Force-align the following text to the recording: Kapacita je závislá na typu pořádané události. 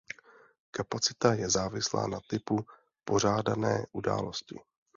Kapacita 0.71 1.33
je 1.35 1.49
závislá 1.49 2.07
na 2.07 2.19
typu 2.29 2.65
pořádané 3.05 3.85
události. 3.91 4.59